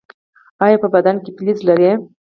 [0.65, 1.91] ایا په بدن کې فلز لرئ؟